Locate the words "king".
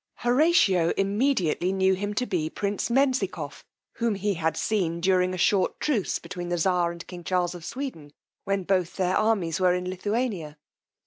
7.05-7.23